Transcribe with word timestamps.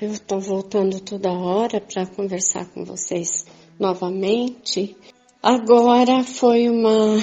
eu 0.00 0.12
estou 0.12 0.40
voltando 0.40 1.00
toda 1.00 1.30
hora 1.30 1.80
para 1.80 2.06
conversar 2.06 2.66
com 2.66 2.84
vocês 2.84 3.44
novamente. 3.78 4.96
Agora 5.42 6.22
foi 6.22 6.68
uma 6.68 7.16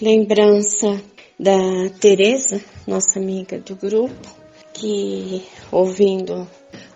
lembrança 0.00 1.02
da 1.38 1.88
Teresa, 2.00 2.62
nossa 2.86 3.18
amiga 3.18 3.58
do 3.58 3.74
grupo, 3.74 4.28
que 4.72 5.42
ouvindo 5.72 6.48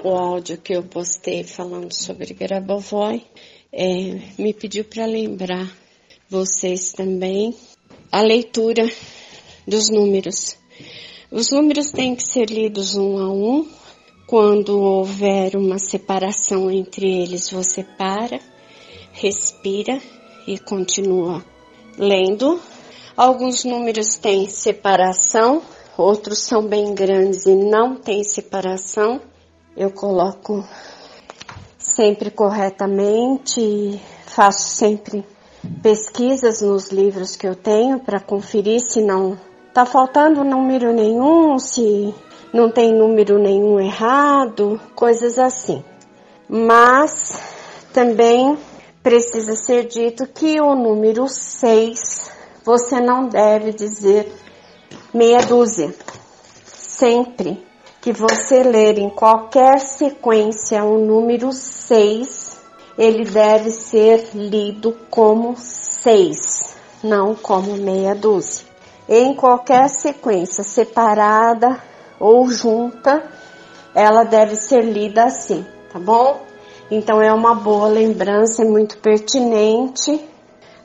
o 0.04 0.10
áudio 0.10 0.58
que 0.58 0.74
eu 0.74 0.82
postei 0.82 1.42
falando 1.42 1.92
sobre 1.92 2.32
Grabovoi, 2.32 3.24
é, 3.72 4.20
me 4.38 4.54
pediu 4.54 4.84
para 4.84 5.04
lembrar 5.06 5.68
vocês 6.28 6.92
também 6.92 7.56
a 8.12 8.20
leitura 8.20 8.88
dos 9.66 9.90
números. 9.90 10.56
Os 11.30 11.50
números 11.50 11.90
têm 11.90 12.14
que 12.14 12.22
ser 12.22 12.48
lidos 12.48 12.94
um 12.94 13.18
a 13.18 13.32
um. 13.32 13.66
Quando 14.26 14.80
houver 14.80 15.54
uma 15.54 15.78
separação 15.78 16.70
entre 16.70 17.06
eles, 17.06 17.50
você 17.50 17.84
para, 17.84 18.40
respira 19.12 20.00
e 20.46 20.58
continua 20.58 21.44
lendo. 21.98 22.58
Alguns 23.14 23.64
números 23.64 24.16
têm 24.16 24.48
separação, 24.48 25.62
outros 25.96 26.42
são 26.42 26.66
bem 26.66 26.94
grandes 26.94 27.44
e 27.44 27.54
não 27.54 27.96
tem 27.96 28.24
separação. 28.24 29.20
Eu 29.76 29.90
coloco 29.90 30.64
sempre 31.78 32.30
corretamente, 32.30 34.00
faço 34.26 34.68
sempre 34.70 35.22
pesquisas 35.82 36.62
nos 36.62 36.90
livros 36.90 37.36
que 37.36 37.46
eu 37.46 37.54
tenho 37.54 38.00
para 38.00 38.20
conferir 38.20 38.80
se 38.80 39.02
não 39.02 39.38
tá 39.74 39.84
faltando 39.84 40.44
número 40.44 40.92
nenhum, 40.92 41.58
se 41.58 42.14
não 42.54 42.70
tem 42.70 42.94
número 42.94 43.36
nenhum 43.36 43.80
errado, 43.80 44.80
coisas 44.94 45.40
assim. 45.40 45.84
Mas 46.48 47.36
também 47.92 48.56
precisa 49.02 49.56
ser 49.56 49.88
dito 49.88 50.24
que 50.28 50.60
o 50.60 50.76
número 50.76 51.26
6 51.26 52.30
você 52.64 53.00
não 53.00 53.26
deve 53.26 53.72
dizer 53.72 54.32
meia 55.12 55.40
dúzia. 55.40 55.92
Sempre 56.64 57.60
que 58.00 58.12
você 58.12 58.62
ler 58.62 58.98
em 58.98 59.10
qualquer 59.10 59.80
sequência 59.80 60.84
o 60.84 60.96
número 60.96 61.50
6, 61.52 62.56
ele 62.96 63.24
deve 63.24 63.72
ser 63.72 64.28
lido 64.32 64.96
como 65.10 65.56
6, 65.56 66.76
não 67.02 67.34
como 67.34 67.76
meia 67.76 68.14
dúzia. 68.14 68.64
Em 69.08 69.34
qualquer 69.34 69.88
sequência 69.88 70.62
separada 70.62 71.82
ou 72.18 72.48
junta, 72.50 73.22
ela 73.94 74.24
deve 74.24 74.56
ser 74.56 74.82
lida 74.82 75.24
assim, 75.24 75.64
tá 75.92 75.98
bom? 75.98 76.42
Então 76.90 77.20
é 77.20 77.32
uma 77.32 77.54
boa 77.54 77.88
lembrança, 77.88 78.62
é 78.62 78.64
muito 78.66 78.98
pertinente 78.98 80.20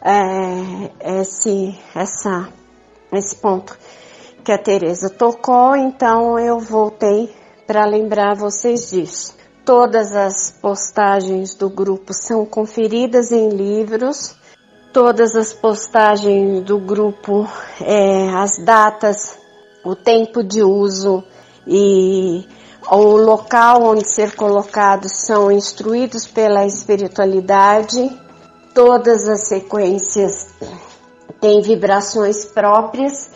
é, 0.02 1.20
esse, 1.20 1.78
essa, 1.96 2.50
esse 3.12 3.36
ponto 3.36 3.78
que 4.44 4.52
a 4.52 4.58
Teresa 4.58 5.10
tocou, 5.10 5.76
então 5.76 6.40
eu 6.40 6.60
voltei 6.60 7.34
para 7.68 7.86
lembrar 7.86 8.36
vocês 8.36 8.90
disso. 8.90 9.36
Todas 9.66 10.16
as 10.16 10.50
postagens 10.50 11.54
do 11.54 11.70
grupo 11.70 12.14
são 12.14 12.46
conferidas 12.46 13.32
em 13.32 13.50
livros. 13.50 14.36
Todas 14.92 15.36
as 15.36 15.54
postagens 15.54 16.64
do 16.64 16.80
grupo, 16.80 17.48
é, 17.80 18.30
as 18.30 18.58
datas, 18.58 19.38
o 19.84 19.96
tempo 19.96 20.44
de 20.44 20.62
uso 20.64 21.24
e 21.68 22.46
o 22.92 23.18
local 23.18 23.84
onde 23.84 24.08
ser 24.08 24.36
colocados 24.36 25.12
são 25.26 25.52
instruídos 25.52 26.26
pela 26.26 26.66
espiritualidade. 26.66 28.10
Todas 28.74 29.28
as 29.28 29.48
sequências 29.48 30.48
têm 31.40 31.62
vibrações 31.62 32.46
próprias 32.46 33.30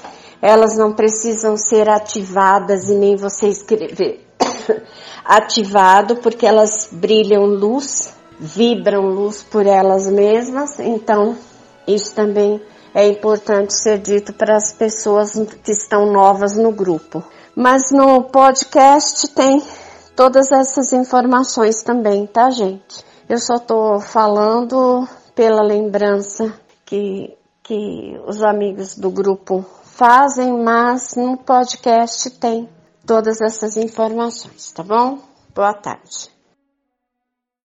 elas 0.43 0.75
não 0.77 0.91
precisam 0.91 1.55
ser 1.55 1.87
ativadas 1.87 2.89
e 2.89 2.95
nem 2.95 3.15
você 3.15 3.47
escrever 3.47 4.27
ativado, 5.23 6.17
porque 6.17 6.45
elas 6.45 6.89
brilham 6.91 7.45
luz, 7.45 8.13
vibram 8.37 9.03
luz 9.03 9.41
por 9.41 9.65
elas 9.65 10.05
mesmas, 10.11 10.77
então 10.81 11.37
isso 11.87 12.13
também 12.13 12.61
é 12.93 13.07
importante 13.07 13.73
ser 13.73 13.99
dito 13.99 14.33
para 14.33 14.55
as 14.55 14.73
pessoas 14.73 15.33
que 15.63 15.71
estão 15.71 16.11
novas 16.11 16.57
no 16.57 16.71
grupo. 16.71 17.23
Mas 17.55 17.91
no 17.91 18.23
podcast 18.23 19.27
tem 19.29 19.61
todas 20.15 20.51
essas 20.51 20.93
informações 20.93 21.83
também, 21.83 22.25
tá, 22.27 22.49
gente? 22.49 23.03
Eu 23.27 23.37
só 23.37 23.57
tô 23.57 23.99
falando 23.99 25.07
pela 25.35 25.63
lembrança 25.63 26.53
que, 26.85 27.35
que 27.63 28.19
os 28.27 28.43
amigos 28.43 28.95
do 28.97 29.09
grupo 29.09 29.65
fazem, 29.83 30.51
mas 30.63 31.15
no 31.15 31.37
podcast 31.37 32.29
tem 32.31 32.69
todas 33.05 33.41
essas 33.41 33.77
informações, 33.77 34.71
tá 34.71 34.83
bom? 34.83 35.19
Boa 35.53 35.73
tarde. 35.73 36.32